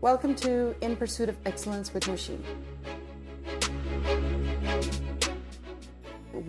Welcome 0.00 0.34
to 0.36 0.74
In 0.80 0.96
Pursuit 0.96 1.28
of 1.28 1.36
Excellence 1.46 1.94
with 1.94 2.08
Machine. 2.08 2.42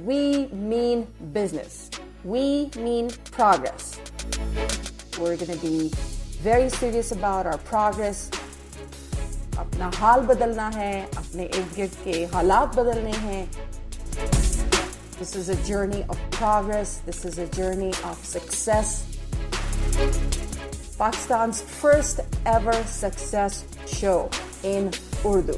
We 0.03 0.47
mean 0.47 1.07
business. 1.33 1.89
We 2.23 2.69
mean 2.77 3.11
progress. 3.31 3.99
We're 5.19 5.37
going 5.37 5.51
to 5.51 5.61
be 5.65 5.91
very 6.41 6.69
serious 6.69 7.11
about 7.11 7.45
our 7.45 7.57
progress. 7.59 8.29
अपना 9.59 9.91
हाल 9.95 10.21
बदलना 10.27 10.67
है 10.75 10.93
अपने 11.17 11.43
इर्द 11.43 11.73
गिर्द 11.75 11.95
के 12.03 12.23
हालात 12.33 12.75
बदलने 12.75 13.11
हैं 13.25 13.49
This 15.19 15.35
is 15.35 15.49
a 15.49 15.55
journey 15.67 16.03
of 16.09 16.17
progress. 16.31 16.97
This 17.05 17.23
is 17.25 17.37
a 17.37 17.45
journey 17.57 17.91
of 18.03 18.17
success. 18.25 19.05
Pakistan's 20.97 21.61
first 21.61 22.19
ever 22.45 22.73
success 22.85 23.65
show 23.87 24.29
in 24.63 24.91
Urdu. 25.25 25.57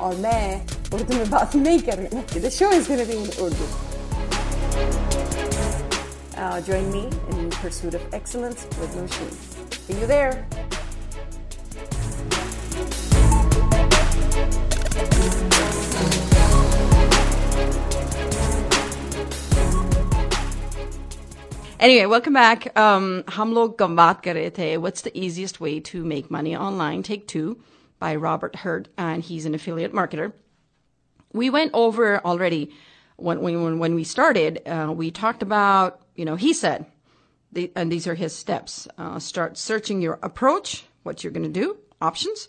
और 0.00 0.14
मैं 0.16 0.66
उर्दू 0.94 1.16
में 1.16 1.30
बात 1.30 1.54
नहीं 1.56 1.80
कर 1.88 1.98
रही 1.98 2.16
हूँ 2.16 2.24
The 2.42 2.50
show 2.50 2.70
is 2.72 2.88
going 2.88 3.00
to 3.00 3.06
be 3.06 3.18
in 3.18 3.30
Urdu. 3.44 3.66
Uh, 6.36 6.60
join 6.60 6.90
me 6.90 7.04
in 7.30 7.50
pursuit 7.50 7.94
of 7.94 8.02
excellence 8.12 8.66
with 8.80 8.96
Nosheen. 8.96 9.32
See 9.86 10.00
you 10.00 10.06
there. 10.06 10.46
Anyway, 21.82 22.06
welcome 22.06 22.32
back. 22.32 22.78
Um, 22.78 23.24
हम 23.28 23.52
लोग 23.52 23.82
बात 23.96 24.22
कर 24.22 24.34
रहे 24.34 24.50
थे 24.50 24.76
What's 24.80 25.02
the 25.02 25.12
easiest 25.18 25.60
way 25.60 25.80
to 25.80 26.04
make 26.04 26.30
money 26.30 26.56
online? 26.56 27.02
Take 27.02 27.26
two 27.26 27.58
by 27.98 28.14
Robert 28.14 28.54
Hurt, 28.56 28.88
and 28.96 29.22
he's 29.22 29.46
an 29.46 29.54
affiliate 29.54 29.92
marketer. 29.92 30.32
We 31.32 31.50
went 31.50 31.72
over 31.74 32.24
already 32.24 32.70
when 33.16 33.40
when 33.40 33.78
when 33.78 33.94
we 33.94 34.04
started. 34.04 34.62
Uh, 34.66 34.92
we 34.92 35.10
talked 35.10 35.42
about 35.42 36.00
you 36.14 36.24
know 36.24 36.36
he 36.36 36.52
said, 36.52 36.86
the, 37.52 37.70
and 37.74 37.90
these 37.90 38.06
are 38.06 38.14
his 38.14 38.34
steps. 38.34 38.88
Uh, 38.96 39.18
start 39.18 39.58
searching 39.58 40.00
your 40.00 40.18
approach, 40.22 40.84
what 41.02 41.22
you're 41.24 41.32
going 41.32 41.52
to 41.52 41.60
do, 41.60 41.76
options. 42.00 42.48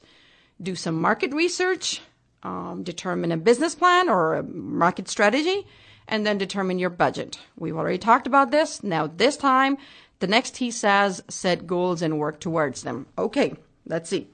Do 0.61 0.75
some 0.75 1.01
market 1.01 1.33
research. 1.33 2.01
Um, 2.43 2.83
determine 2.83 3.31
a 3.31 3.37
business 3.37 3.73
plan 3.73 4.09
or 4.09 4.35
a 4.35 4.43
market 4.43 5.07
strategy 5.07 5.65
and 6.07 6.25
then 6.25 6.37
determine 6.37 6.79
your 6.79 6.89
budget. 6.89 7.39
We've 7.57 7.77
already 7.77 7.97
talked 7.97 8.27
about 8.27 8.51
this. 8.51 8.83
Now, 8.83 9.07
this 9.07 9.37
time, 9.37 9.77
the 10.19 10.27
next 10.27 10.57
he 10.57 10.71
says, 10.71 11.23
set 11.29 11.67
goals 11.67 12.01
and 12.01 12.19
work 12.19 12.39
towards 12.39 12.83
them. 12.83 13.05
Okay, 13.17 13.53
let's 13.85 14.09
see. 14.09 14.27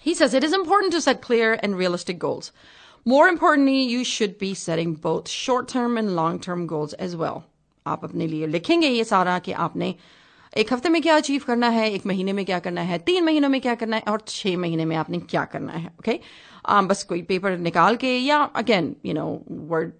He 0.00 0.14
says 0.14 0.34
it 0.34 0.44
is 0.44 0.52
important 0.52 0.92
to 0.92 1.00
set 1.00 1.20
clear 1.22 1.58
and 1.62 1.76
realistic 1.76 2.18
goals. 2.18 2.52
More 3.04 3.28
importantly, 3.28 3.82
you 3.82 4.04
should 4.04 4.38
be 4.38 4.54
setting 4.54 4.94
both 4.94 5.28
short-term 5.28 5.96
and 5.96 6.14
long-term 6.14 6.66
goals 6.66 6.92
as 6.94 7.16
well. 7.16 7.44
आप 7.86 8.04
अपने 8.04 8.26
लिए 8.26 8.46
लिखेंगे 8.46 8.88
ये 8.88 9.04
सारा 9.04 9.38
कि 9.38 9.52
आपने 9.66 9.94
एक 10.56 10.72
हफ्ते 10.72 10.88
में 10.88 11.00
क्या 11.02 11.16
अचीव 11.16 11.42
करना 11.46 11.68
है 11.68 11.90
एक 11.92 12.06
महीने 12.06 12.32
में 12.32 12.44
क्या 12.44 12.58
करना 12.58 12.80
है 12.90 12.98
तीन 13.06 13.24
महीनों 13.24 13.48
में 13.48 13.60
क्या 13.60 13.74
करना 13.74 13.96
है 13.96 14.02
और 14.08 14.22
छह 14.28 14.56
महीने 14.58 14.84
में 14.84 14.94
आपने 14.96 15.18
क्या 15.30 15.44
करना 15.44 15.72
है 15.72 15.86
ओके 15.86 16.10
okay? 16.10 16.22
Um, 16.65 16.87
बस 16.89 17.03
कोई 17.03 17.21
पेपर 17.21 17.57
निकाल 17.59 17.95
के 17.95 18.17
या 18.17 18.37
अगेन 18.55 18.95
यू 19.05 19.13
नो 19.13 19.27
वर्ड 19.49 19.91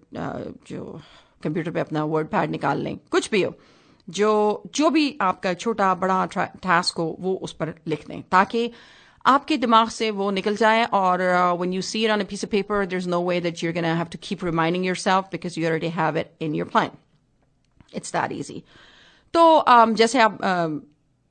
जो 0.68 1.00
कंप्यूटर 1.42 1.70
पे 1.70 1.80
अपना 1.80 2.04
वर्ड 2.04 2.28
पैड 2.28 2.50
निकाल 2.50 2.80
लें 2.80 2.96
कुछ 3.10 3.30
भी 3.30 3.42
हो 3.42 3.54
जो 4.08 4.32
जो 4.74 4.90
भी 4.90 5.06
आपका 5.20 5.54
छोटा 5.54 5.94
बड़ा 5.94 6.24
टास्क 6.34 6.96
हो 6.98 7.16
वो 7.20 7.34
उस 7.42 7.52
पर 7.52 7.74
लिख 7.88 8.06
दें 8.08 8.22
ताकि 8.30 8.70
आपके 9.24 9.56
दिमाग 9.56 9.88
से 9.88 10.10
वो 10.12 10.30
निकल 10.30 10.56
जाए 10.56 10.84
और 10.94 11.22
when 11.58 11.72
you 11.72 11.82
see 11.82 12.04
it 12.04 12.10
on 12.10 12.20
a 12.20 12.24
piece 12.30 12.44
of 12.44 12.50
paper 12.50 12.86
there 12.86 13.02
is 13.02 13.08
no 13.08 13.22
way 13.24 13.40
that 13.40 13.62
you 13.64 13.70
are 13.70 13.74
gonna 13.74 13.94
have 13.94 14.06
to 14.12 14.18
keep 14.22 14.44
reminding 14.44 14.86
yourself 14.86 15.28
because 15.32 15.60
you 15.60 15.66
already 15.66 15.88
have 15.92 16.18
it 16.18 16.34
in 16.40 16.54
your 16.54 16.68
plan 16.68 16.90
it's 17.94 18.12
that 18.12 18.32
easy 18.32 18.62
तो 19.34 19.42
um, 19.68 19.94
जैसे 19.94 20.18
आप 20.20 20.38
um, 20.38 20.74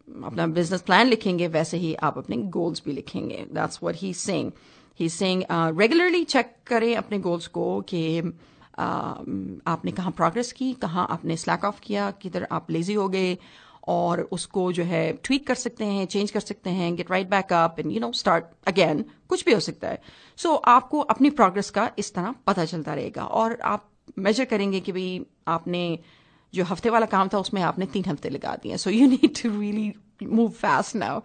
अपना 0.08 0.46
business 0.48 0.82
plan 0.82 1.08
लिखेंगे 1.08 1.48
वैसे 1.48 1.78
ही 1.78 1.94
आप 2.04 2.18
अपने 2.18 2.38
goals 2.56 2.82
भी 2.86 2.94
लिखेंगे. 2.94 3.46
That's 3.54 3.80
what 3.84 3.96
he 3.96 4.14
saying 4.14 4.52
he 5.00 5.10
saying 5.10 5.44
regularly 5.80 6.24
check 6.24 6.56
करें 6.68 6.96
अपने 6.96 7.20
गोल्स 7.20 7.48
को 7.48 7.82
कि 7.82 8.22
uh, 8.22 8.32
आपने 9.68 9.92
कहाँ 9.92 10.12
प्रोग्रेस 10.12 10.52
की 10.52 10.74
कहाँ 10.74 11.08
आपने 11.10 11.38
स्लैक 11.38 11.66
ऑफ़ 11.66 11.80
किया 11.84 12.12
किधर 12.12 12.48
आप 12.52 12.72
लेजी 12.72 12.94
हो 12.94 13.08
गए 13.10 13.38
और 13.88 14.22
उसको 14.32 14.72
जो 14.72 14.84
है 14.84 15.02
ट्वीट 15.24 15.46
कर 15.48 15.56
सकते 15.56 15.86
हैं 15.86 16.06
चेंज 16.06 16.32
कर 16.32 16.40
सकते 16.40 16.70
हैं 16.70 16.96
get 16.96 17.12
right 17.12 17.30
back 17.30 17.54
up 17.54 17.80
and 17.80 17.92
you 17.92 18.00
know 18.00 18.12
start 18.12 18.46
again 18.68 19.06
कुछ 19.30 19.46
भी 19.46 19.54
हो 19.54 19.60
सकता 19.60 19.88
है। 19.88 20.02
सो 20.38 20.50
so, 20.50 20.60
आपको 20.66 21.00
अपनी 21.00 21.30
प्रोग्रेस 21.30 21.70
का 21.70 21.90
इस 22.00 22.14
तरह 22.14 22.36
पता 22.48 22.66
चलता 22.66 22.94
रहेगा 22.94 23.24
और 23.24 23.60
आप 23.64 23.90
मेजर 24.20 24.46
करेंगे 24.46 24.80
कि 24.80 24.92
भाई 24.92 25.26
आपने 25.48 26.00
जो 26.54 26.64
हफ़्ते 26.64 26.90
वाला 26.90 27.06
काम 27.06 27.30
था 27.34 27.40
उसमें 27.40 27.62
आपने 27.62 27.86
तीन 27.86 28.04
हफ़्ते 28.08 28.30
लगा 28.30 28.56
दिए। 28.56 28.78
So 28.78 28.90
you 28.90 29.08
need 29.08 29.42
to 29.44 29.60
really 29.62 29.94
move 30.24 30.50
fast 30.50 30.96
now 30.96 31.20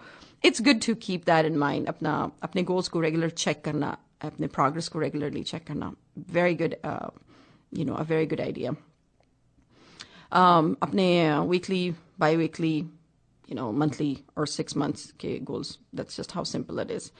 it's 0.45 0.61
good 0.61 0.81
to 0.85 0.95
keep 1.07 1.25
that 1.25 1.45
in 1.45 1.57
mind 1.57 1.87
अपना 1.87 2.15
अपने 2.43 2.63
गोल्स 2.71 2.87
को 2.95 2.99
रेगुलर 3.01 3.29
चेक 3.45 3.63
करना 3.65 3.97
अपने 4.31 4.47
प्रोग्रेस 4.47 4.87
को 4.87 4.99
रेगुलरली 4.99 5.43
चेक 5.43 5.65
करना 5.67 5.93
very 6.39 6.55
good 6.63 6.75
you 7.77 7.85
know 7.85 7.93
a 7.93 8.03
very 8.09 8.25
good 8.33 8.41
idea 8.41 8.75
अपने 10.87 11.07
weekly 11.47 11.89
by 12.19 12.35
weekly 12.35 12.75
you 13.47 13.55
know, 13.55 13.71
monthly 13.71 14.23
or 14.35 14.45
six 14.45 14.75
months 14.75 15.13
okay, 15.13 15.39
goals. 15.39 15.77
That's 15.93 16.15
just 16.15 16.31
how 16.31 16.43
simple 16.43 16.79
it 16.79 16.89
is. 16.89 17.11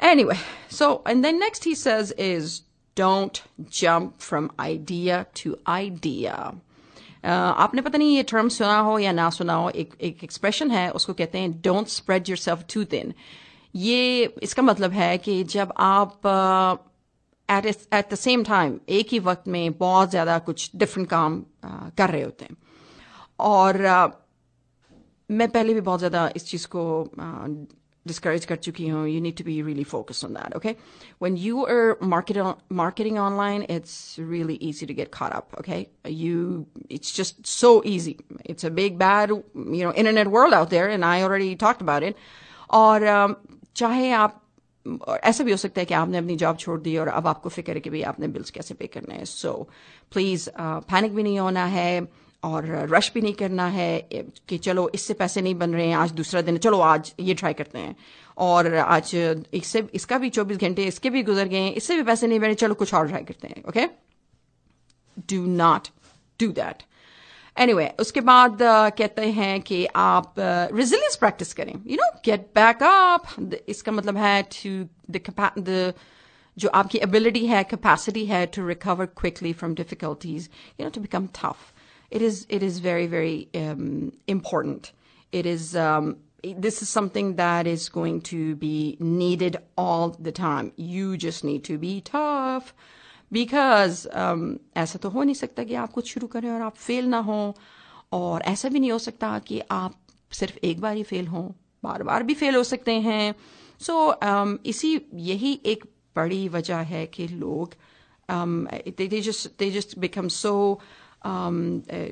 Anyway, 0.00 0.38
so, 0.68 1.02
and 1.06 1.24
then 1.24 1.38
next 1.38 1.64
he 1.64 1.74
says 1.74 2.12
is 2.12 2.62
don't 2.96 3.42
jump 3.68 4.20
from 4.20 4.50
idea 4.58 5.26
to 5.34 5.58
idea. 5.68 6.54
आपने 7.25 7.81
पता 7.81 7.97
नहीं 7.97 8.15
ये 8.15 8.23
term 8.23 8.49
सुना 8.49 8.79
हो 8.79 8.99
या 8.99 9.11
ना 9.11 9.29
सुना 9.29 9.53
हो 9.53 9.69
एक 9.69 9.93
एक 10.01 10.23
एक्सप्रेशन 10.23 10.71
है 10.71 10.91
उसको 10.91 11.13
कहते 11.13 11.37
हैं 11.37 11.61
don't 11.61 11.87
spread 11.87 12.29
yourself 12.37 12.65
too 12.73 12.85
thin 12.85 13.13
ये 13.75 14.25
इसका 14.43 14.61
मतलब 14.61 14.91
है 14.91 15.17
कि 15.17 15.43
जब 15.43 15.73
आप 15.77 16.21
at 17.51 17.65
at 17.93 18.11
the 18.11 18.15
same 18.15 18.43
time 18.43 18.79
एक 18.89 19.07
ही 19.11 19.19
वक्त 19.19 19.47
में 19.47 19.73
बहुत 19.73 20.09
ज़्यादा 20.09 20.39
कुछ 20.39 20.71
डिफरेंट 20.75 21.09
काम 21.09 21.43
uh, 21.65 21.97
कर 21.97 22.09
रहे 22.09 22.23
होते 22.23 22.45
हैं। 22.45 22.57
और 23.39 23.77
uh, 23.85 24.11
मैं 25.31 25.49
पहले 25.49 25.73
भी 25.73 25.81
बहुत 25.81 25.99
ज़्यादा 25.99 26.31
इस 26.35 26.45
चीज़ 26.45 26.67
को 26.67 27.03
discourage 28.08 28.46
kar 28.46 28.56
chuki 28.56 28.90
hu 28.90 29.04
you 29.10 29.20
need 29.20 29.36
to 29.36 29.44
be 29.44 29.62
really 29.62 29.84
focused 29.84 30.24
on 30.24 30.34
that 30.34 30.54
okay 30.56 30.76
when 31.18 31.36
you 31.36 31.64
are 31.74 31.96
marketing 32.00 32.52
marketing 32.68 33.18
online 33.18 33.64
it's 33.76 34.18
really 34.18 34.56
easy 34.70 34.86
to 34.86 34.96
get 35.00 35.10
caught 35.10 35.32
up 35.32 35.56
okay 35.58 35.88
you 36.04 36.66
it's 36.90 37.12
just 37.12 37.46
so 37.46 37.82
easy 37.84 38.16
it's 38.44 38.64
a 38.64 38.70
big 38.70 38.98
bad 38.98 39.30
you 39.30 39.82
know 39.84 39.92
internet 40.04 40.28
world 40.28 40.52
out 40.52 40.70
there 40.70 40.88
and 40.88 41.04
i 41.04 41.22
already 41.22 41.52
talked 41.66 41.86
about 41.90 42.02
it 42.02 42.16
और 42.76 43.04
चाहे 43.76 44.10
आप 44.12 44.40
ऐसा 45.24 45.44
भी 45.44 45.50
हो 45.50 45.56
सकता 45.56 45.80
है 45.80 45.84
कि 45.86 45.94
आपने 45.94 46.18
अपनी 46.18 46.36
जॉब 46.36 46.56
छोड़ 46.58 46.80
दी 46.80 46.96
और 46.98 47.08
अब 47.08 47.26
आपको 47.26 47.48
फिक्र 47.48 47.74
है 47.74 47.80
कि 47.80 47.90
भाई 47.90 48.02
आपने 48.12 48.28
बिल्स 48.28 48.50
कैसे 48.50 48.74
पे 48.74 48.86
करने 48.86 49.14
हैं 49.14 49.24
सो 49.24 49.52
प्लीज 50.12 50.48
पैनिक 50.60 51.14
भी 51.14 51.22
नहीं 51.22 51.38
होना 51.38 51.64
है 51.76 51.88
और 52.43 52.65
रश 52.91 53.11
भी 53.13 53.21
नहीं 53.21 53.33
करना 53.33 53.65
है 53.67 54.23
कि 54.49 54.57
चलो 54.57 54.89
इससे 54.95 55.13
पैसे 55.13 55.41
नहीं 55.41 55.55
बन 55.55 55.73
रहे 55.73 55.87
हैं 55.87 55.95
आज 55.95 56.11
दूसरा 56.11 56.41
दिन 56.41 56.57
चलो 56.57 56.79
आज 56.79 57.13
ये 57.19 57.33
ट्राई 57.33 57.53
करते 57.53 57.79
हैं। 57.79 57.95
और 58.37 58.73
आज 58.75 59.11
इससे 59.53 59.87
इसका 59.93 60.17
भी 60.17 60.29
चौबीस 60.29 60.57
घंटे 60.57 60.83
इसके 60.87 61.09
भी 61.09 61.23
गुजर 61.23 61.47
गए 61.47 61.67
इससे 61.69 61.95
भी 61.95 62.03
पैसे 62.03 62.27
नहीं 62.27 62.39
बने 62.39 62.53
चलो 62.53 62.73
कुछ 62.73 62.93
और 62.93 63.07
ट्राई 63.07 63.23
करते 63.23 63.47
हैं 63.47 63.63
okay 63.69 63.85
do 65.31 65.45
not 65.45 65.87
do 66.39 66.47
that 66.51 66.83
anyway 67.57 67.87
उसके 67.99 68.21
बाद 68.21 68.51
uh, 68.51 68.97
कहते 68.97 69.25
हैं 69.31 69.59
कि 69.61 69.85
आप 69.95 70.35
रेजिलियंस 70.39 71.13
uh, 71.13 71.19
प्रैक्टिस 71.19 71.53
करें। 71.53 71.73
You 71.87 71.97
know 71.97 72.09
get 72.25 72.47
back 72.55 72.83
up 72.83 73.23
इसका 73.67 73.91
मतलब 73.91 74.17
है 74.17 74.41
टू 74.43 74.69
द 75.11 75.93
जो 76.57 76.69
आपकी 76.73 76.97
एबिलिटी 76.97 77.45
है 77.47 77.63
कैपेसिटी 77.63 78.25
है 78.25 78.45
to 78.45 78.67
recover 78.67 79.05
quickly 79.17 79.53
from 79.53 79.73
difficulties 79.73 80.49
you 80.79 80.85
know 80.85 80.89
to 80.89 81.01
become 81.01 81.27
tough 81.35 81.73
it 82.10 82.22
is 82.22 82.46
it 82.48 82.62
is 82.62 82.78
very 82.78 83.06
very 83.06 83.48
um, 83.54 84.12
important. 84.26 84.92
It 85.32 85.46
is 85.46 85.74
um, 85.76 86.16
this 86.42 86.82
is 86.82 86.88
something 86.88 87.36
that 87.36 87.66
is 87.66 87.88
going 87.88 88.20
to 88.22 88.54
be 88.56 88.96
needed 89.00 89.56
all 89.76 90.10
the 90.10 90.32
time. 90.32 90.72
You 90.76 91.16
just 91.16 91.44
need 91.44 91.64
to 91.64 91.78
be 91.78 92.00
tough 92.00 92.74
because 93.32 94.06
um, 94.12 94.58
ऐसा 94.76 94.98
तो 95.02 95.10
हो 95.10 95.22
नहीं 95.22 95.34
सकता 95.34 95.64
कि 95.64 95.74
आप 95.74 95.92
कुछ 95.92 96.12
शुरू 96.14 96.26
करें 96.34 96.50
और 96.50 96.62
आप 96.62 96.76
फेल 96.76 97.06
ना 97.08 97.18
हो 97.28 97.54
और 98.12 98.42
ऐसा 98.52 98.68
भी 98.68 98.80
नहीं 98.80 98.92
हो 98.92 98.98
सकता 98.98 99.38
कि 99.48 99.60
आप 99.70 99.94
सिर्फ 100.32 100.56
एक 100.64 100.80
बार 100.80 100.96
ही 100.96 101.02
फेल 101.02 101.26
हो 101.26 101.42
बार 101.84 102.02
बार 102.02 102.22
भी 102.22 102.34
फेल 102.34 102.56
हो 102.56 102.62
सकते 102.64 102.92
हैं 103.00 103.34
सो 103.80 103.92
so, 103.92 104.28
um, 104.28 104.58
इसी 104.66 105.00
यही 105.14 105.60
एक 105.66 105.84
बड़ी 106.16 106.48
वजह 106.48 106.78
है 106.92 107.06
कि 107.06 107.26
लोग 107.28 107.74
um, 108.28 108.68
they, 108.96 109.06
they 109.06 109.20
just 109.20 109.58
they 109.58 109.70
just 109.70 110.00
become 110.00 110.30
so 110.30 110.78
um, 111.22 111.84
uh, 111.90 112.08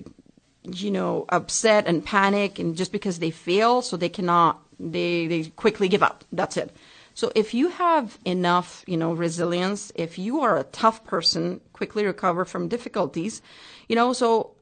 you 0.65 0.91
know, 0.91 1.25
upset 1.29 1.87
and 1.87 2.05
panic 2.05 2.59
and 2.59 2.77
just 2.77 2.93
because 2.93 3.19
they 3.19 3.31
fail, 3.31 3.83
so 3.83 3.97
they 3.97 4.09
cannot 4.09 4.61
they 4.79 5.27
they 5.27 5.45
quickly 5.45 5.89
give 5.89 6.03
up. 6.03 6.25
That's 6.33 6.57
it. 6.57 6.75
So 7.15 7.31
if 7.35 7.53
you 7.53 7.69
have 7.69 8.19
enough, 8.25 8.85
you 8.87 8.97
know, 8.97 9.13
resilience, 9.13 9.93
if 9.95 10.19
you 10.19 10.41
are 10.41 10.57
a 10.57 10.65
tough 10.65 11.05
person, 11.05 11.61
quickly 11.73 12.07
recover 12.07 12.45
from 12.45 12.69
difficulties, 12.69 13.43
you 13.89 13.97
know, 13.97 14.13
so 14.15 14.53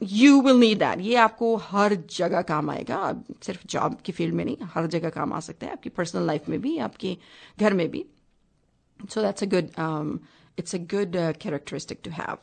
you 0.00 0.38
will 0.38 0.56
need 0.56 0.78
that. 0.78 0.98
ये 1.00 1.16
आपको 1.16 1.56
हर 1.56 1.94
जगह 2.16 2.42
काम 2.48 2.70
आएगा 2.70 3.00
सिर्फ 3.42 3.66
job 3.70 3.96
की 4.04 4.12
field 4.12 4.34
में 4.34 4.44
नहीं 4.44 4.56
हर 4.74 4.86
जगह 4.86 5.10
काम 5.10 5.32
आ 5.32 5.40
सकता 5.40 5.66
है 5.66 5.72
आपकी 5.72 5.90
पर्सनल 5.90 6.26
लाइफ 6.26 6.48
में 6.48 6.60
भी 6.60 6.76
आपके 6.86 7.16
घर 7.58 7.74
में 7.74 7.88
भी 7.90 8.04
so 9.08 9.22
that's 9.22 9.42
a 9.42 9.46
good 9.46 9.70
um, 9.78 10.20
it's 10.56 10.74
a 10.74 10.78
good 10.78 11.14
uh, 11.16 11.32
characteristic 11.32 12.02
to 12.02 12.10
have 12.10 12.38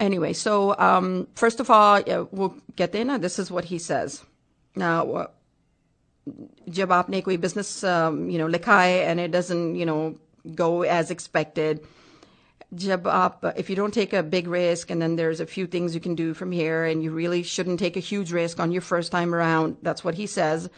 anyway 0.00 0.32
so 0.32 0.76
um, 0.78 1.26
first 1.34 1.60
of 1.60 1.70
all 1.70 2.00
yeah, 2.00 2.24
we'll 2.30 2.54
get 2.76 2.94
in 2.94 3.20
this 3.20 3.38
is 3.38 3.50
what 3.50 3.64
he 3.64 3.78
says 3.78 4.22
now 4.76 5.12
uh, 5.12 5.26
जब 6.68 6.92
आपने 6.92 7.20
कोई 7.22 7.36
business 7.38 7.84
um, 7.84 8.30
you 8.30 8.38
know 8.38 8.46
लिखा 8.46 8.80
है 8.80 9.06
and 9.06 9.20
it 9.20 9.30
doesn't 9.30 9.74
you 9.74 9.84
know 9.84 10.14
go 10.54 10.82
as 10.82 11.10
expected 11.10 11.80
jab 12.74 13.04
aap, 13.04 13.52
if 13.56 13.68
you 13.68 13.76
don't 13.76 13.92
take 13.94 14.12
a 14.12 14.22
big 14.22 14.48
risk 14.48 14.90
and 14.90 15.00
then 15.00 15.16
there's 15.16 15.40
a 15.40 15.46
few 15.46 15.66
things 15.66 15.94
you 15.94 16.00
can 16.00 16.14
do 16.14 16.32
from 16.34 16.50
here 16.50 16.84
and 16.84 17.02
you 17.02 17.12
really 17.12 17.42
shouldn't 17.42 17.78
take 17.78 17.96
a 17.96 18.00
huge 18.00 18.32
risk 18.32 18.58
on 18.58 18.72
your 18.72 18.82
first 18.82 19.12
time 19.12 19.34
around 19.34 19.76
that's 19.82 20.02
what 20.02 20.14
he 20.14 20.26
says 20.26 20.68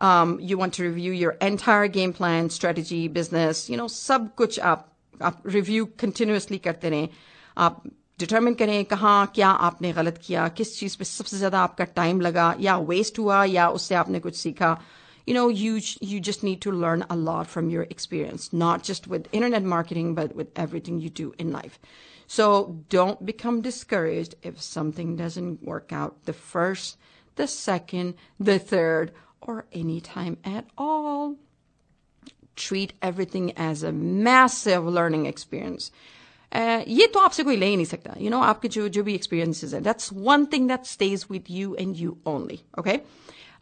um, 0.00 0.40
you 0.40 0.56
want 0.56 0.74
to 0.74 0.84
review 0.84 1.12
your 1.12 1.32
entire 1.42 1.86
game 1.86 2.12
plan, 2.12 2.48
strategy, 2.48 3.08
business, 3.08 3.68
you 3.68 3.76
know, 3.76 3.86
सब 3.86 4.34
कुछ 4.36 4.58
आप 4.60 4.86
आप 5.22 5.42
review 5.44 5.86
continuously 6.02 6.58
करते 6.58 6.90
रहें 6.90 7.08
आप 7.56 7.82
determine 8.18 8.56
करें 8.58 8.84
कहाँ 8.84 9.26
क्या 9.34 9.48
आपने 9.68 9.92
गलत 9.92 10.18
किया 10.24 10.48
किस 10.56 10.78
चीज़ 10.78 10.96
पे 10.98 11.04
सबसे 11.04 11.36
ज़्यादा 11.36 11.60
आपका 11.60 11.86
time 11.94 12.22
लगा 12.22 12.54
या 12.60 12.78
waste 12.90 13.18
हुआ 13.18 13.44
या 13.44 13.68
उससे 13.78 13.94
आपने 13.94 14.20
कुछ 14.20 14.36
सीखा 14.36 14.76
you 15.28 15.34
know 15.36 15.48
you 15.62 15.80
you 16.10 16.20
just 16.28 16.42
need 16.42 16.60
to 16.62 16.70
learn 16.82 17.04
a 17.14 17.16
lot 17.16 17.46
from 17.54 17.70
your 17.70 17.86
experience 17.94 18.52
not 18.52 18.82
just 18.90 19.06
with 19.14 19.28
internet 19.32 19.62
marketing 19.72 20.14
but 20.14 20.34
with 20.34 20.60
everything 20.64 20.98
you 20.98 21.10
do 21.20 21.32
in 21.44 21.52
life 21.56 21.78
so 22.26 22.46
don't 22.94 23.24
become 23.26 23.60
discouraged 23.60 24.34
if 24.42 24.60
something 24.60 25.14
doesn't 25.16 25.62
work 25.72 25.92
out 25.92 26.24
the 26.24 26.32
first 26.32 26.96
the 27.36 27.46
second 27.46 28.14
the 28.38 28.58
third 28.58 29.12
or 29.40 29.66
any 29.72 30.00
time 30.00 30.36
at 30.44 30.66
all. 30.76 31.36
Treat 32.56 32.92
everything 33.00 33.52
as 33.56 33.82
a 33.82 33.92
massive 33.92 34.84
learning 34.84 35.26
experience. 35.26 35.90
Uh, 36.52 36.82
ये 36.88 37.06
तो 37.14 37.20
आपसे 37.20 37.42
कोई 37.44 37.56
ले 37.56 37.66
ही 37.66 37.76
नहीं 37.76 37.86
सकता 37.86 38.14
you 38.20 38.30
know 38.30 38.42
आपके 38.42 38.68
जो 38.68 38.88
जो 38.88 39.02
भी 39.04 39.16
experiences 39.16 39.74
हैं 39.74 39.82
that's 39.82 40.10
one 40.12 40.46
thing 40.46 40.66
that 40.66 40.86
stays 40.92 41.28
with 41.28 41.48
you 41.48 41.76
and 41.76 41.96
you 41.96 42.16
only 42.26 42.58
okay 42.76 43.02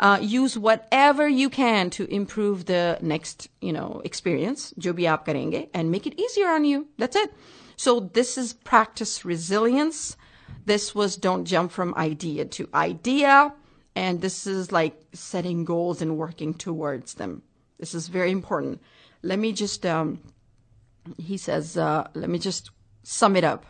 uh, 0.00 0.19
use 0.22 0.56
whatever 0.56 1.28
you 1.28 1.50
can 1.50 1.90
to 1.90 2.06
improve 2.20 2.64
the 2.64 2.99
next 3.02 3.49
you 3.60 3.72
know 3.72 4.00
experience 4.10 4.72
जो 4.78 4.93
भी 4.94 5.05
आप 5.05 5.25
करेंगे 5.26 5.69
and 5.75 5.90
make 5.90 6.06
it 6.06 6.19
easier 6.19 6.49
on 6.55 6.64
you 6.64 6.87
that's 6.96 7.22
it 7.25 7.34
so 7.76 8.00
this 8.20 8.38
is 8.38 8.55
practice 8.72 9.22
resilience 9.25 10.16
this 10.64 10.94
was 10.94 11.16
don't 11.16 11.44
jump 11.44 11.70
from 11.70 11.94
idea 11.96 12.46
to 12.46 12.69
idea 12.75 13.52
and 13.99 14.20
this 14.20 14.46
is 14.46 14.70
like 14.70 14.96
setting 15.12 15.64
goals 15.64 16.00
and 16.00 16.16
working 16.16 16.55
towards 16.55 17.14
them. 17.14 17.43
This 17.81 17.94
is 17.94 18.06
very 18.06 18.31
important. 18.31 18.81
Let 19.22 19.40
me 19.40 19.52
just, 19.52 19.84
um, 19.84 20.20
he 21.17 21.38
says, 21.38 21.77
uh, 21.77 22.07
let 22.13 22.29
me 22.29 22.39
just 22.39 22.71
sum 23.03 23.35
it 23.35 23.44
up. 23.44 23.65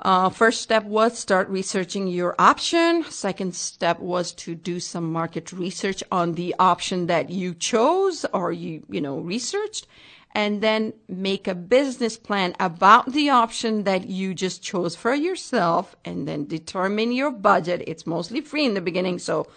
Uh, 0.00 0.28
first 0.28 0.62
step 0.62 0.84
was 0.84 1.18
start 1.18 1.48
researching 1.48 2.06
your 2.06 2.34
option. 2.38 3.02
Second 3.04 3.54
step 3.54 3.98
was 3.98 4.32
to 4.32 4.54
do 4.54 4.78
some 4.78 5.12
market 5.12 5.52
research 5.52 6.04
on 6.12 6.34
the 6.34 6.54
option 6.58 7.06
that 7.06 7.30
you 7.30 7.52
chose 7.52 8.24
or 8.32 8.52
you, 8.52 8.84
you 8.88 9.00
know, 9.00 9.18
researched 9.18 9.88
and 10.32 10.62
then 10.62 10.92
make 11.08 11.48
a 11.48 11.54
business 11.54 12.16
plan 12.16 12.54
about 12.60 13.12
the 13.12 13.30
option 13.30 13.84
that 13.84 14.08
you 14.08 14.34
just 14.34 14.62
chose 14.62 14.94
for 14.94 15.14
yourself 15.14 15.96
and 16.04 16.28
then 16.28 16.46
determine 16.46 17.10
your 17.10 17.32
budget. 17.32 17.82
It's 17.86 18.06
mostly 18.06 18.40
free 18.40 18.64
in 18.64 18.74
the 18.74 18.80
beginning, 18.80 19.18
so 19.18 19.48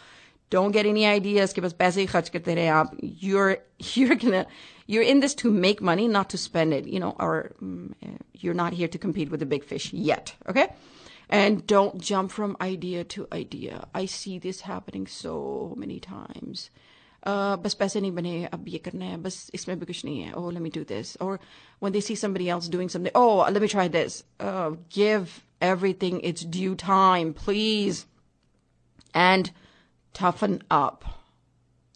don't 0.50 0.72
get 0.72 0.86
any 0.86 1.06
ideas 1.06 1.54
You're, 1.56 3.58
you're 3.78 4.14
gonna, 4.14 4.46
you're 4.86 5.02
in 5.02 5.20
this 5.20 5.34
to 5.36 5.50
make 5.50 5.80
money, 5.80 6.08
not 6.08 6.30
to 6.30 6.38
spend 6.38 6.72
it, 6.72 6.86
you 6.86 7.00
know, 7.00 7.16
or 7.18 7.52
mm, 7.62 7.92
you're 8.34 8.54
not 8.54 8.72
here 8.72 8.88
to 8.88 8.98
compete 8.98 9.30
with 9.30 9.40
the 9.40 9.46
big 9.46 9.64
fish 9.64 9.92
yet, 9.92 10.34
okay? 10.48 10.68
And 11.28 11.66
don't 11.66 12.00
jump 12.00 12.30
from 12.30 12.56
idea 12.60 13.02
to 13.04 13.26
idea. 13.32 13.88
I 13.92 14.06
see 14.06 14.38
this 14.38 14.60
happening 14.60 15.08
so 15.08 15.74
many 15.76 15.98
times 15.98 16.70
बस 17.26 17.74
पैसे 17.74 18.00
नहीं 18.00 18.12
बने 18.14 18.44
अब 18.52 18.68
ये 18.68 18.78
करना 18.78 19.04
है 19.04 19.16
बस 19.22 19.50
इसमें 19.54 19.78
भी 19.78 19.86
कुछ 19.86 20.04
नहीं 20.04 20.20
है 20.20 20.32
oh 20.34 20.48
let 20.56 20.62
me 20.62 20.70
do 20.70 20.84
this 20.84 21.16
or 21.20 21.40
when 21.80 21.92
they 21.92 22.02
see 22.08 22.14
somebody 22.14 22.48
else 22.48 22.68
doing 22.68 22.88
something 22.88 23.12
oh 23.14 23.46
let 23.50 23.60
me 23.60 23.68
try 23.68 23.88
this 23.88 24.22
uh, 24.40 24.70
give 24.98 25.44
everything 25.60 26.20
its 26.20 26.44
due 26.58 26.74
time 26.76 27.32
please 27.34 28.06
and 29.12 29.50
toughen 30.14 30.58
up 30.70 31.04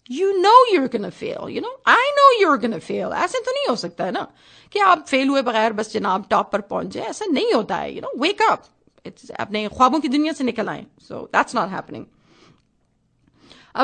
you 0.07 0.41
know 0.41 0.55
you're 0.71 0.87
gonna 0.87 1.11
fail 1.11 1.49
you 1.49 1.61
know 1.61 1.75
I 1.85 2.01
know 2.17 2.29
you're 2.39 2.57
gonna 2.57 2.79
fail 2.79 3.13
ऐसे 3.23 3.39
तो 3.39 3.51
नहीं 3.51 3.67
हो 3.69 3.75
सकता 3.75 4.05
है 4.05 4.11
ना 4.11 4.27
कि 4.73 4.79
आप 4.79 5.05
fail 5.07 5.29
हुए 5.29 5.41
बगैर 5.49 5.73
बस 5.73 5.93
जनाब 5.93 6.25
टॉप 6.29 6.51
पर 6.51 6.61
पहुंचे 6.73 7.01
ऐसा 7.01 7.25
नहीं 7.25 7.53
होता 7.53 7.77
है 7.77 7.95
you 7.95 8.01
know 8.05 8.15
wake 8.25 8.41
up 8.49 8.65
it's 9.07 9.31
अपने 9.39 9.67
ख्वाबों 9.77 9.99
की 9.99 10.07
दुनिया 10.07 10.33
से 10.33 10.43
निकल 10.43 10.69
आए 10.69 10.85
so 11.09 11.27
that's 11.35 11.57
not 11.59 11.71
happening 11.77 12.05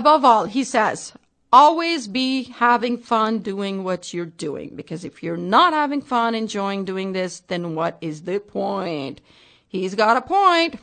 above 0.01 0.25
all 0.33 0.45
he 0.57 0.63
says 0.73 1.11
always 1.51 2.07
be 2.07 2.43
having 2.43 2.97
fun 2.97 3.39
doing 3.39 3.83
what 3.83 4.13
you're 4.13 4.25
doing. 4.25 4.75
Because 4.75 5.05
if 5.05 5.23
you're 5.23 5.37
not 5.37 5.73
having 5.73 6.01
fun 6.01 6.35
enjoying 6.35 6.85
doing 6.85 7.13
this, 7.13 7.39
then 7.41 7.75
what 7.75 7.97
is 8.01 8.23
the 8.23 8.39
point? 8.39 9.21
He's 9.67 9.95
got 9.95 10.17
a 10.17 10.21
point. 10.21 10.75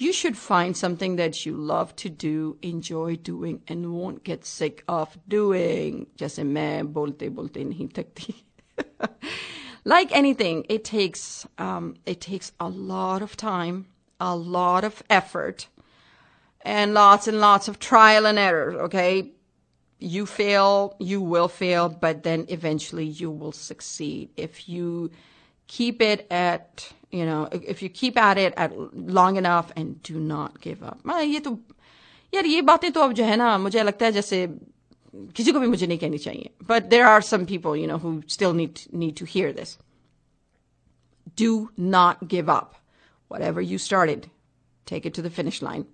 you 0.00 0.12
should 0.12 0.36
find 0.36 0.76
something 0.76 1.16
that 1.16 1.44
you 1.44 1.54
love 1.54 1.94
to 1.96 2.08
do, 2.08 2.56
enjoy 2.62 3.16
doing, 3.16 3.62
and 3.68 3.92
won't 3.92 4.24
get 4.24 4.44
sick 4.44 4.82
of 4.88 5.18
doing. 5.28 6.06
Just 6.16 6.38
a 6.38 6.44
me 6.44 6.82
bolte. 6.82 8.34
Like 9.84 10.12
anything, 10.12 10.66
it 10.68 10.84
takes 10.84 11.46
um, 11.56 11.96
it 12.04 12.20
takes 12.20 12.52
a 12.60 12.68
lot 12.68 13.22
of 13.22 13.36
time, 13.36 13.86
a 14.20 14.36
lot 14.36 14.84
of 14.84 15.02
effort, 15.08 15.68
and 16.60 16.92
lots 16.92 17.26
and 17.26 17.40
lots 17.40 17.66
of 17.66 17.78
trial 17.78 18.26
and 18.26 18.38
error. 18.38 18.82
Okay, 18.82 19.32
you 19.98 20.26
fail, 20.26 20.96
you 20.98 21.22
will 21.22 21.48
fail, 21.48 21.88
but 21.88 22.24
then 22.24 22.44
eventually 22.48 23.06
you 23.06 23.30
will 23.30 23.52
succeed 23.52 24.28
if 24.36 24.68
you 24.68 25.10
keep 25.69 26.01
it 26.01 26.27
at, 26.31 26.91
you 27.11 27.25
know, 27.25 27.47
if 27.51 27.81
you 27.81 27.89
keep 27.89 28.17
at 28.17 28.37
it 28.37 28.53
at 28.57 28.71
long 28.95 29.37
enough 29.37 29.71
and 29.75 30.01
do 30.03 30.19
not 30.19 30.61
give 30.61 30.83
up. 30.83 30.99
ये 31.05 31.39
तो 31.39 31.57
यार 32.33 32.45
ये 32.45 32.61
बातें 32.61 32.91
तो 32.91 33.01
अब 33.01 33.13
जो 33.13 33.23
है 33.23 33.35
ना 33.37 33.57
मुझे 33.57 33.83
लगता 33.83 34.05
है 34.05 34.11
जैसे 34.11 34.47
किसी 35.35 35.51
को 35.51 35.59
भी 35.59 35.67
मुझे 35.67 35.87
नहीं 35.87 35.97
कहनी 35.97 36.17
चाहिए 36.17 36.49
but 36.67 36.89
there 36.89 37.07
are 37.07 37.21
some 37.21 37.45
people 37.45 37.75
you 37.75 37.87
know 37.87 37.97
who 37.97 38.21
still 38.27 38.53
need 38.53 38.81
need 38.91 39.15
to 39.15 39.25
hear 39.25 39.53
this 39.53 39.77
do 41.35 41.69
not 41.77 42.27
give 42.27 42.49
up 42.49 42.75
whatever 43.29 43.61
you 43.61 43.77
started 43.77 44.29
take 44.85 45.05
it 45.05 45.13
to 45.13 45.21
the 45.21 45.29
finish 45.29 45.61
line 45.61 45.85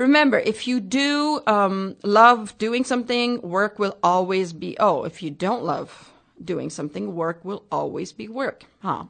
Remember, 0.00 0.38
if 0.38 0.66
you 0.66 0.80
do 0.80 1.42
um, 1.46 1.94
love 2.02 2.56
doing 2.56 2.84
something, 2.84 3.42
work 3.42 3.78
will 3.78 3.98
always 4.02 4.54
be. 4.54 4.74
Oh, 4.80 5.04
if 5.04 5.22
you 5.22 5.30
don't 5.30 5.62
love 5.62 6.10
doing 6.44 6.70
something, 6.70 7.14
work 7.14 7.44
will 7.44 7.64
always 7.70 8.12
be 8.12 8.28
work. 8.28 8.66
हाँ 8.82 9.08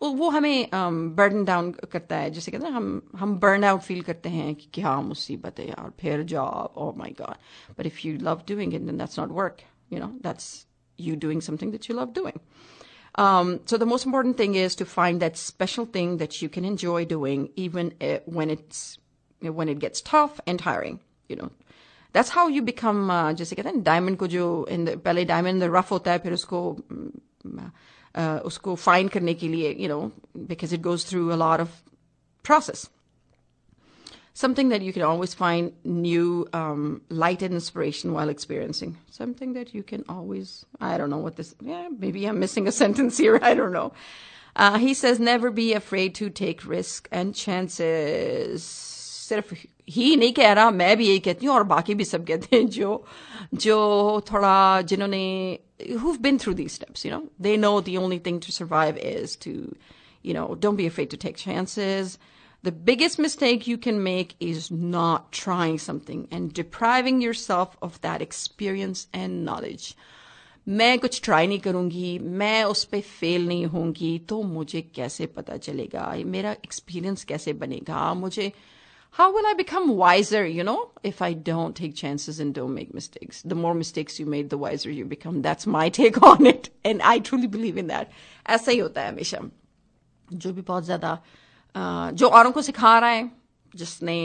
well, 0.00 0.14
वो 0.16 0.28
हमें 0.30 0.70
um, 0.70 1.14
burden 1.16 1.44
down 1.44 1.72
करता 1.92 2.16
है 2.16 2.30
जैसे 2.30 2.50
कहते 2.50 2.66
हैं 2.66 2.72
हम 2.72 3.02
हम 3.18 3.38
burn 3.40 3.64
out 3.64 3.82
feel 3.88 4.04
करते 4.04 4.28
हैं 4.28 4.54
कि 4.54 4.68
क्या 4.74 5.00
मुसीबत 5.00 5.58
है 5.58 5.68
यार 5.68 5.92
फिर 6.00 6.24
job 6.34 6.76
oh 6.76 6.92
my 7.02 7.10
god 7.20 7.36
but 7.76 7.86
if 7.92 8.04
you 8.04 8.18
love 8.28 8.44
doing 8.46 8.72
it 8.72 8.86
then 8.86 9.02
that's 9.02 9.18
not 9.22 9.36
work 9.40 9.64
you 9.90 10.00
know 10.00 10.12
that's 10.26 10.66
you 10.96 11.16
doing 11.16 11.40
something 11.40 11.70
that 11.72 11.88
you 11.88 11.94
love 12.00 12.12
doing 12.12 12.40
um, 13.16 13.60
so 13.64 13.76
the 13.76 13.86
most 13.86 14.06
important 14.06 14.36
thing 14.36 14.54
is 14.56 14.74
to 14.74 14.84
find 14.84 15.20
that 15.20 15.36
special 15.36 15.86
thing 15.86 16.16
that 16.16 16.42
you 16.42 16.48
can 16.48 16.64
enjoy 16.64 17.04
doing 17.04 17.48
even 17.54 17.94
it, 18.00 18.22
when 18.26 18.50
it's 18.50 18.98
when 19.40 19.68
it 19.68 19.78
gets 19.78 20.00
tough 20.00 20.40
and 20.46 20.58
tiring, 20.58 21.00
you 21.28 21.36
know. 21.36 21.50
That's 22.12 22.30
how 22.30 22.46
you 22.48 22.62
become, 22.62 23.10
uh, 23.10 23.32
जैसे 23.34 23.56
कहते 23.56 23.68
हैं 23.68 23.82
diamond 23.82 24.16
को 24.18 24.26
जो 24.26 24.66
in 24.70 24.84
the, 24.84 24.96
पहले 25.04 25.24
diamond 25.24 25.62
rough 25.76 25.90
होता 25.90 26.12
है 26.12 26.18
फिर 26.18 26.32
उसको 26.32 26.60
uh, 28.14 28.40
उसको 28.50 28.74
फाइंड 28.74 29.10
करने 29.10 29.34
के 29.34 29.48
लिए 29.48 29.76
you 29.78 29.88
know 29.88 30.12
because 30.52 30.72
it 30.72 30.82
goes 30.82 31.04
through 31.04 31.32
a 31.32 31.40
lot 31.44 31.60
of 31.60 31.82
process. 32.44 32.88
Something 34.36 34.70
that 34.70 34.82
you 34.82 34.92
can 34.92 35.02
always 35.02 35.32
find 35.32 35.72
new 35.84 36.46
um, 36.52 37.02
light 37.08 37.42
and 37.42 37.54
inspiration 37.54 38.12
while 38.12 38.28
experiencing. 38.28 38.96
Something 39.10 39.52
that 39.52 39.74
you 39.74 39.84
can 39.84 40.04
always, 40.08 40.64
I 40.80 40.98
don't 40.98 41.08
know 41.08 41.18
what 41.18 41.36
this, 41.36 41.54
yeah, 41.60 41.88
maybe 41.96 42.26
I'm 42.26 42.40
missing 42.40 42.66
a 42.66 42.72
sentence 42.72 43.16
here, 43.16 43.38
I 43.40 43.54
don't 43.54 43.72
know. 43.72 43.92
Uh, 44.56 44.78
he 44.78 44.92
says, 44.92 45.20
never 45.20 45.50
be 45.50 45.72
afraid 45.72 46.16
to 46.16 46.30
take 46.30 46.66
risks 46.66 47.08
and 47.12 47.34
chances 47.34 48.90
सिर्फ 49.24 49.54
ही 49.90 50.14
नहीं 50.16 50.32
कह 50.32 50.52
रहा 50.52 50.70
मैं 50.70 50.96
भी 50.96 51.06
यही 51.08 51.18
कहती 51.20 51.46
हूँ 51.46 51.54
और 51.54 51.64
बाकी 51.72 51.94
भी 51.94 52.04
सब 52.04 52.24
कहते 52.26 52.56
हैं 52.56 52.66
जो 52.76 53.04
जो 53.54 53.78
थोड़ा 54.32 54.80
जिन्होंने 54.92 55.58
who've 56.00 56.20
been 56.22 56.38
through 56.38 56.54
these 56.58 56.72
steps 56.72 57.04
you 57.04 57.10
know 57.12 57.22
they 57.46 57.56
know 57.62 57.80
the 57.86 57.96
only 57.98 58.18
thing 58.26 58.38
to 58.40 58.52
survive 58.52 58.96
is 58.96 59.34
to 59.44 59.52
you 60.24 60.34
know 60.36 60.54
don't 60.64 60.76
be 60.80 60.86
afraid 60.90 61.10
to 61.14 61.18
take 61.24 61.36
chances 61.36 62.16
the 62.64 62.72
biggest 62.90 63.18
mistake 63.18 63.66
you 63.66 63.76
can 63.86 63.98
make 64.04 64.34
is 64.40 64.70
not 64.70 65.30
trying 65.32 65.78
something 65.86 66.22
and 66.30 66.54
depriving 66.60 67.20
yourself 67.20 67.76
of 67.82 68.00
that 68.06 68.22
experience 68.28 69.06
and 69.22 69.44
knowledge 69.44 69.94
मैं 70.66 70.98
कुछ 70.98 71.20
try 71.24 71.46
नहीं 71.46 71.58
करूंगी 71.60 72.18
मैं 72.42 72.62
उस 72.64 72.84
पर 72.92 73.00
fail 73.00 73.46
नहीं 73.48 73.66
होंगी 73.72 74.18
तो 74.28 74.42
मुझे 74.42 74.80
कैसे 74.94 75.26
पता 75.36 75.56
चलेगा 75.56 76.12
मेरा 76.26 76.52
एक्सपीरियंस 76.64 77.24
कैसे 77.32 77.52
बनेगा 77.64 78.12
मुझे 78.14 78.50
how 79.11 79.33
will 79.33 79.45
I 79.45 79.53
become 79.53 79.97
wiser, 79.97 80.45
you 80.45 80.63
know, 80.63 80.91
if 81.03 81.21
I 81.21 81.33
don't 81.33 81.75
take 81.75 81.95
chances 81.95 82.39
and 82.39 82.53
don't 82.53 82.73
make 82.73 82.93
mistakes? 82.93 83.41
The 83.41 83.55
more 83.55 83.73
mistakes 83.73 84.19
you 84.19 84.25
made, 84.25 84.49
the 84.49 84.57
wiser 84.57 84.91
you 84.91 85.05
become. 85.05 85.41
That's 85.41 85.67
my 85.67 85.89
take 85.89 86.21
on 86.21 86.45
it. 86.45 86.69
And 86.85 87.01
I 87.01 87.19
truly 87.19 87.47
believe 87.47 87.77
in 87.77 87.87
that. 87.87 88.11
ऐसा 88.47 88.71
ही 88.71 88.77
होता 88.79 89.01
है 89.01 89.11
हमेशा 89.11 89.39
जो 90.33 90.53
भी 90.53 90.61
बहुत 90.61 90.83
ज़्यादा 90.85 91.17
जो 92.13 92.27
औरों 92.27 92.51
को 92.51 92.61
सिखा 92.61 92.97
रहा 92.99 93.09
है 93.09 93.31
जिसने 93.75 94.17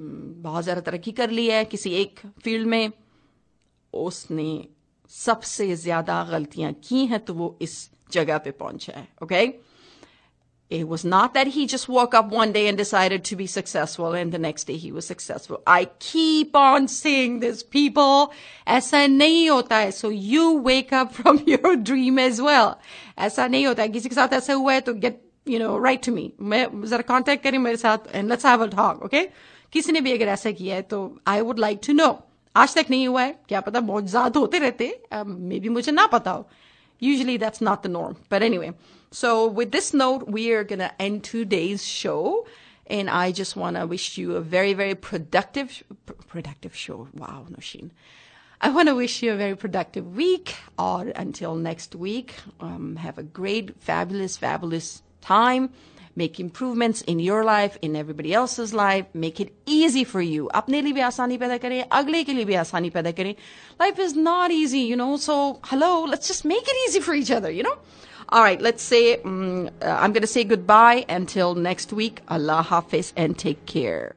बहुत 0.00 0.64
ज़्यादा 0.64 0.80
तरक्की 0.80 1.12
कर 1.12 1.30
ली 1.30 1.46
है 1.48 1.64
किसी 1.64 1.90
एक 1.94 2.20
फ़ील्ड 2.44 2.66
में 2.68 2.92
उसने 3.94 4.50
सबसे 5.10 5.74
ज़्यादा 5.76 6.22
गलतियाँ 6.30 6.72
की 6.84 7.04
हैं 7.06 7.20
तो 7.24 7.34
वो 7.34 7.56
इस 7.62 7.90
जगह 8.12 8.38
पे 8.44 8.50
पहुँचा 8.50 8.98
है 8.98 9.06
okay 9.22 9.46
It 10.71 10.87
was 10.89 11.03
not 11.05 11.33
that 11.33 11.47
he 11.47 11.65
just 11.65 11.87
woke 11.87 12.13
up 12.13 12.31
one 12.31 12.51
day 12.51 12.67
and 12.67 12.77
decided 12.77 13.23
to 13.23 13.35
be 13.37 13.45
successful 13.47 14.15
and 14.21 14.33
the 14.33 14.37
next 14.37 14.67
day 14.67 14.75
he 14.75 14.91
was 14.91 15.07
successful. 15.07 15.61
I 15.65 15.85
keep 15.99 16.57
on 16.61 16.89
saying 16.89 17.39
this, 17.39 17.63
people. 17.63 18.33
ऐसा 18.67 19.05
नहीं 19.07 19.49
होता 19.49 19.77
है. 19.77 19.91
So 19.91 20.09
you 20.09 20.51
wake 20.69 20.91
up 20.91 21.13
from 21.13 21.39
your 21.45 21.75
dream 21.77 22.19
as 22.19 22.41
well. 22.41 22.75
ऐसा 23.17 23.47
नहीं 23.47 23.65
होता 23.67 23.83
है. 23.83 23.89
किसी 23.89 24.09
के 24.09 24.15
साथ 24.15 24.33
ऐसा 24.33 24.53
हुआ 24.53 24.73
है 24.73 24.81
तो 24.81 24.93
get, 24.93 25.21
you 25.45 25.59
know, 25.59 25.73
write 25.85 26.03
to 26.09 26.15
me. 26.17 26.29
मैं 26.41 26.67
जरा 26.85 27.03
contact 27.11 27.43
करें 27.43 27.57
मेरे 27.59 27.77
साथ 27.77 28.11
and 28.13 28.35
let's 28.35 28.51
have 28.51 28.67
a 28.67 28.71
talk, 28.75 29.03
okay? 29.05 29.25
किसी 29.73 29.91
ने 29.91 30.01
भी 30.01 30.13
अगर 30.17 30.27
ऐसा 30.27 30.51
किया 30.51 30.75
है 30.75 30.81
तो 30.81 31.05
I 31.27 31.41
would 31.41 31.67
like 31.67 31.81
to 31.89 31.99
know. 31.99 32.15
आज 32.55 32.75
तक 32.75 32.85
नहीं 32.89 33.07
हुआ 33.07 33.21
है 33.21 33.39
क्या 33.49 33.59
पता 33.61 33.79
बहुत 33.79 34.09
ज्यादा 34.11 34.39
होते 34.39 34.59
रहते 34.59 34.85
मे 35.13 35.59
बी 35.59 35.69
मुझे 35.69 35.91
ना 35.91 36.05
पता 36.07 36.31
हो 36.31 36.49
usually 37.02 37.36
that's 37.36 37.60
not 37.60 37.82
the 37.82 37.88
norm 37.88 38.16
but 38.28 38.42
anyway 38.42 38.72
so 39.10 39.46
with 39.46 39.72
this 39.72 39.92
note 39.92 40.28
we 40.28 40.52
are 40.52 40.64
going 40.64 40.78
to 40.78 41.02
end 41.02 41.24
today's 41.24 41.84
show 41.84 42.46
and 42.86 43.10
i 43.10 43.32
just 43.32 43.56
want 43.56 43.76
to 43.76 43.86
wish 43.86 44.16
you 44.16 44.36
a 44.36 44.40
very 44.40 44.72
very 44.72 44.94
productive 44.94 45.82
productive 46.28 46.74
show 46.74 47.08
wow 47.14 47.44
Nosheen. 47.50 47.90
I 48.64 48.68
want 48.70 48.88
to 48.88 48.94
wish 48.94 49.24
you 49.24 49.32
a 49.32 49.36
very 49.36 49.56
productive 49.56 50.14
week 50.14 50.54
or 50.78 51.08
until 51.16 51.56
next 51.56 51.96
week. 51.96 52.36
Um, 52.60 52.94
have 52.94 53.18
a 53.18 53.24
great, 53.24 53.74
fabulous, 53.80 54.36
fabulous 54.36 55.02
time 55.20 55.70
make 56.15 56.39
improvements 56.39 57.01
in 57.01 57.19
your 57.19 57.43
life, 57.43 57.77
in 57.81 57.95
everybody 57.95 58.33
else's 58.33 58.73
life, 58.73 59.05
make 59.13 59.39
it 59.39 59.53
easy 59.65 60.03
for 60.03 60.21
you. 60.21 60.49
अपने 60.55 60.81
लिए 60.81 60.93
भी 60.93 61.01
आसानी 61.01 61.37
पैदा 61.37 61.57
करें, 61.57 61.83
अगले 61.91 62.23
के 62.23 62.33
लिए 62.33 62.45
भी 62.45 62.53
आसानी 62.53 62.89
पैदा 62.89 63.11
करें. 63.11 63.35
Life 63.79 63.99
is 63.99 64.15
not 64.15 64.51
easy, 64.51 64.79
you 64.79 64.95
know, 64.95 65.17
so 65.17 65.59
hello, 65.63 66.05
let's 66.05 66.27
just 66.27 66.45
make 66.45 66.67
it 66.67 66.75
easy 66.87 66.99
for 66.99 67.13
each 67.13 67.31
other, 67.31 67.51
you 67.51 67.63
know. 67.63 67.77
All 68.29 68.43
right, 68.43 68.61
let's 68.61 68.83
say, 68.83 69.21
um, 69.21 69.69
uh, 69.81 69.85
I'm 69.85 70.11
going 70.11 70.21
to 70.21 70.27
say 70.27 70.43
goodbye 70.43 71.05
until 71.07 71.55
next 71.55 71.93
week. 71.93 72.21
Allah 72.27 72.61
Hafiz 72.61 73.13
and 73.15 73.37
take 73.37 73.65
care. 73.65 74.15